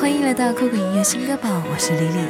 [0.00, 2.24] 欢迎来到酷狗音乐新歌榜，我是丽丽。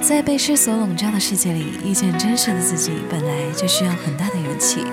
[0.00, 4.86] 在被世俗笼罩的世界里，遇见真实的自己，本来就需要很大的勇气。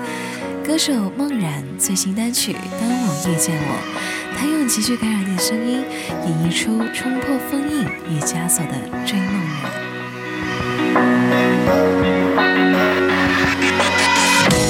[0.62, 3.74] 歌手梦然最新单曲《当我遇见我》，
[4.38, 5.82] 他用极具感染力的声音，
[6.26, 8.74] 演绎出冲破封印与枷锁的
[9.06, 9.50] 追梦人。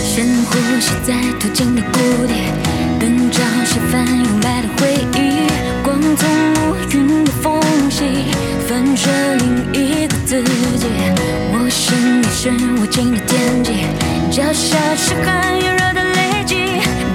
[0.05, 1.99] 深呼吸在途经的谷
[2.29, 2.33] 底，
[3.01, 4.40] 灯照示范用
[11.71, 13.71] 我身你是无尽的天际，
[14.29, 16.57] 脚下是寒炎热的累积，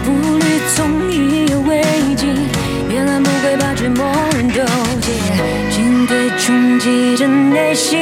[0.06, 1.84] 步履从一有危
[2.16, 2.28] 机，
[2.88, 4.64] 别来不会把追梦人丢
[5.02, 5.12] 弃，
[5.76, 8.00] 军队冲击着内心，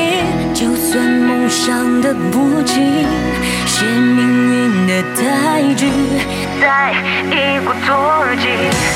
[0.54, 3.04] 就算梦想的不轻，
[3.66, 4.24] 写命
[4.54, 5.88] 运的太剧，
[6.62, 6.94] 再
[7.32, 8.93] 一鼓作气。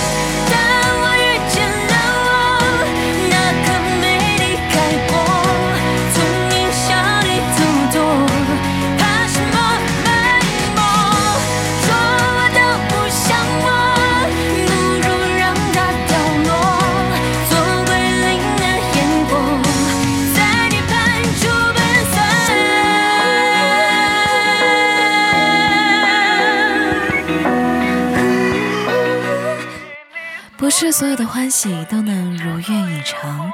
[30.58, 33.52] 不是所有的欢喜都能如愿以偿，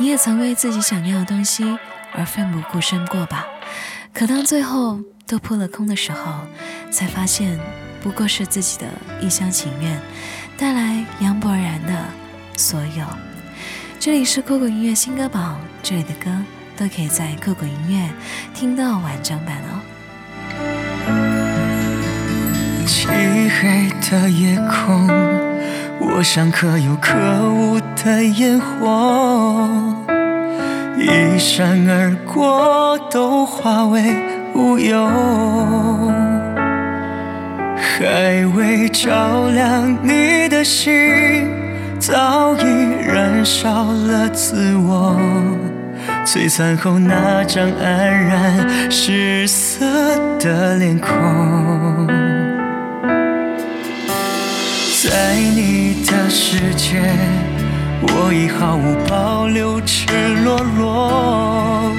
[0.00, 1.78] 你也曾为自己想要的东西
[2.14, 3.44] 而奋不顾身过吧？
[4.14, 6.32] 可当最后都扑了空的时候，
[6.90, 7.58] 才发现
[8.02, 8.86] 不过是自己的
[9.20, 10.00] 一厢情愿，
[10.56, 11.92] 带来杨博然的
[12.56, 13.04] 所有。
[14.00, 16.30] 这里是酷狗音乐新歌榜，这里的歌
[16.74, 18.08] 都可以在酷狗音乐
[18.54, 19.76] 听到完整版哦。
[22.86, 25.06] 漆黑的夜空，
[25.98, 27.14] 我像可有可
[27.50, 29.68] 无的烟火，
[30.96, 34.02] 一闪而过，都化为
[34.54, 35.08] 乌有。
[37.78, 41.50] 还未照亮你的心，
[41.98, 42.62] 早已
[43.06, 45.16] 燃烧了自我。
[46.24, 49.84] 璀璨后那张黯然失色
[50.38, 52.35] 的脸孔。
[55.56, 57.00] 你的世界，
[58.02, 60.06] 我已毫无保留，赤
[60.44, 61.90] 裸裸，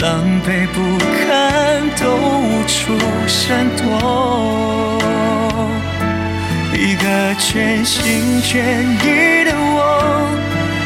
[0.00, 4.98] 狼狈不堪，都无处闪躲。
[6.72, 10.26] 一个全心全意的我，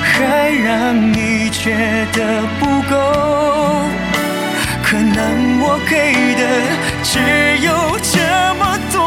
[0.02, 1.70] 还让你觉
[2.12, 2.92] 得不够。
[4.82, 6.42] 可能我给的
[7.04, 7.20] 只
[7.64, 7.70] 有
[8.02, 8.18] 这
[8.58, 8.60] 么
[8.92, 8.98] 多。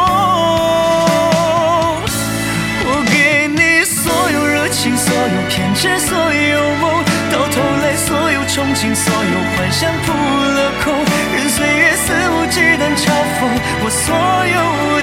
[5.86, 10.94] 是，所有梦，到头来所有憧憬，所有幻想扑了空，
[11.36, 13.06] 任岁月肆无忌惮嘲
[13.38, 13.46] 讽
[13.84, 14.95] 我所有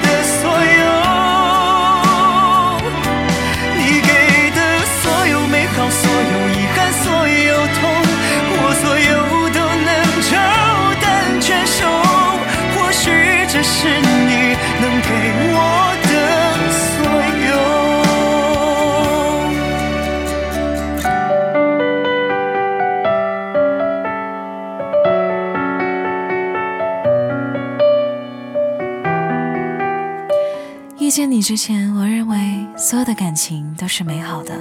[31.12, 34.54] 遇见你之前，我认为所有的感情都是美好的；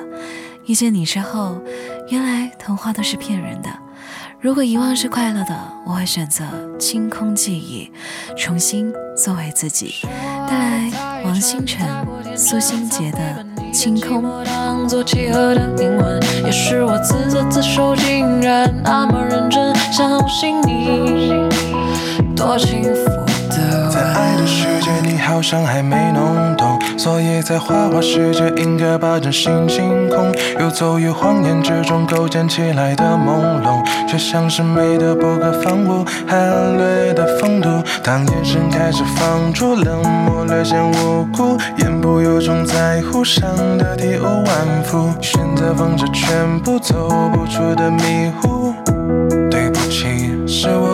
[0.65, 1.57] 遇见你之后，
[2.09, 3.69] 原来童话都是骗人的。
[4.41, 6.43] 如果遗忘是快乐的，我会选择
[6.77, 7.89] 清空记忆，
[8.35, 10.05] 重新作为自己。
[10.45, 11.87] 带来王星辰、
[12.35, 14.21] 苏新杰的《清空》。
[16.43, 21.31] 也是我自作自受，竟然那么认真相信你，
[22.35, 23.20] 多幸福，
[25.31, 30.29] 好像还没弄懂，所以在花花世界应该把真心清空。
[30.59, 37.69] 游走于谎言之中构建起来的朦胧，却像是美的不可方物，含略的风度。
[38.03, 48.60] 当眼神开始放逐，冷漠略显无辜，言不由衷，在乎伤的体无完肤，选择放着全部走不出的迷糊。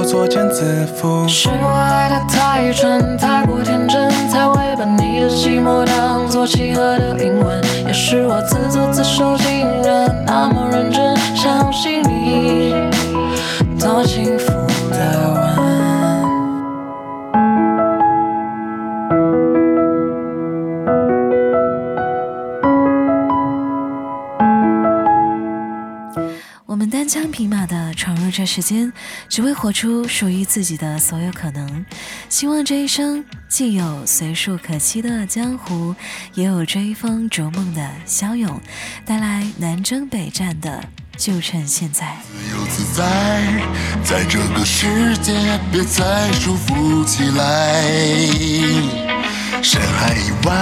[0.08, 1.28] 作茧自缚。
[1.28, 7.62] 是我爱的太蠢，太过天真，才会把你的寂寞当作契合的灵魂。
[7.86, 10.57] 也是我自作自受，竟然那么
[28.48, 28.92] 时间，
[29.30, 31.86] 只为活出属于自己的所有可能。
[32.30, 35.94] 希望这一生既有随处可栖的江湖，
[36.34, 38.60] 也有追风逐梦的骁勇，
[39.06, 40.84] 带来南征北战的
[41.18, 42.18] 就趁现在。
[42.32, 43.04] 自由自在，
[44.04, 47.84] 在这个世界别再束缚起来。
[49.62, 50.54] 深海以外，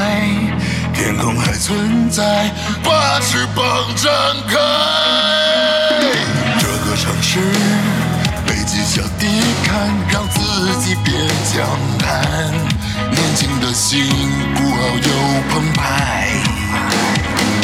[0.93, 2.49] 天空还存在，
[2.83, 4.11] 把翅膀展
[4.47, 4.55] 开。
[6.57, 7.39] 这个城市
[10.85, 11.13] 己别
[11.51, 11.65] 强
[12.05, 12.05] 悍。
[13.09, 14.05] 年轻的心
[14.53, 15.09] 孤傲又
[15.49, 16.27] 澎湃，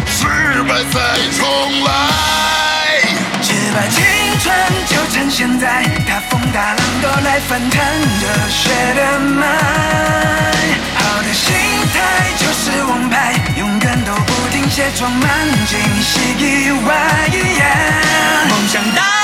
[0.07, 0.25] 失
[0.63, 0.99] 败再
[1.37, 1.89] 重来。
[3.43, 4.03] 只把青
[4.41, 4.51] 春
[4.87, 7.79] 就趁现在，大风大浪都来翻腾
[8.21, 9.45] 热血的脉。
[10.95, 11.53] 好的心
[11.93, 11.95] 态
[12.39, 15.29] 就是王牌，勇敢都不停歇，装满
[15.67, 16.89] 惊喜意外。
[18.49, 19.20] 梦想大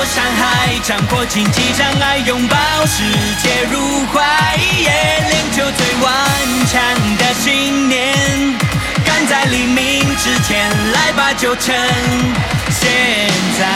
[0.00, 2.56] 过山海，战破荆棘障碍，拥抱
[2.86, 3.04] 世
[3.42, 6.10] 界入怀，练就最顽
[6.66, 6.80] 强
[7.18, 8.16] 的信念，
[9.04, 11.76] 赶在黎明之前，来吧，就趁
[12.70, 13.66] 现在。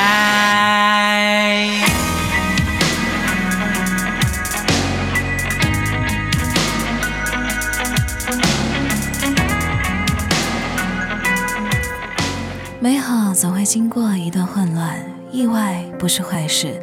[12.81, 14.99] 美好总会经过一段混乱，
[15.35, 16.81] 意外不是坏事。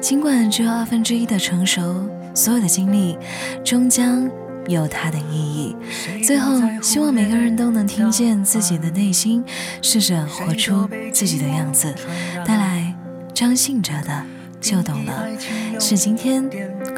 [0.00, 3.18] 尽管只有二分之一的成熟，所有的经历
[3.62, 4.26] 终将
[4.66, 5.76] 有它的意义。
[6.24, 9.44] 最后，希望每个人都能听见自己的内心，
[9.82, 11.94] 试着活出自己的样子。
[12.46, 12.94] 带来
[13.34, 14.08] 张信哲的
[14.60, 15.28] 《就懂了》，
[15.80, 16.48] 是今天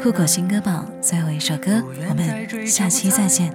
[0.01, 1.83] 酷狗新歌榜最后一首歌。
[2.09, 3.53] 我们下期再见。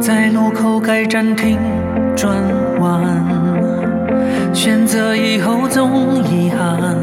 [0.00, 1.58] 在路口该暂停
[2.16, 2.34] 转
[2.80, 3.04] 弯，
[4.52, 6.96] 选择以后总遗憾。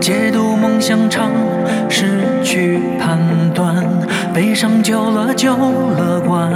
[0.00, 1.30] 解读梦想场，
[1.88, 3.18] 失去判
[3.54, 3.84] 断，
[4.34, 6.50] 悲伤久了就乐观。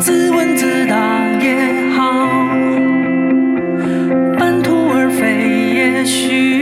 [0.00, 0.96] 自问自答
[1.40, 2.02] 也好，
[4.38, 6.53] 半途而废也许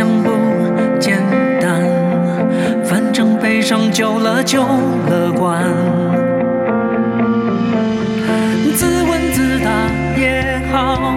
[0.00, 0.30] 想不
[0.98, 1.18] 简
[1.60, 1.82] 单，
[2.82, 5.62] 反正悲伤久了就乐观。
[8.74, 9.70] 自问自答
[10.18, 11.12] 也好，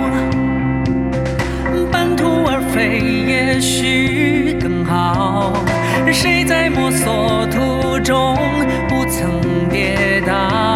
[1.89, 5.54] 半途而废也许更好。
[6.11, 8.35] 谁在摸索途中
[8.90, 10.72] 不曾跌倒？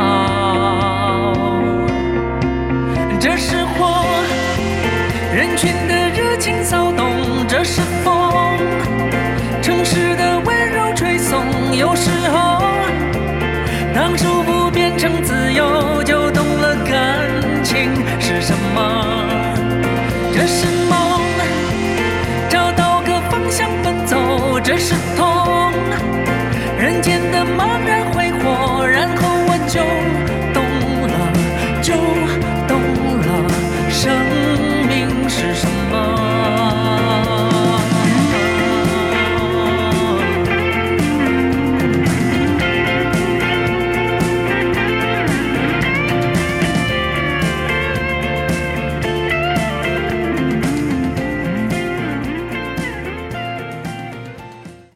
[20.47, 20.76] 这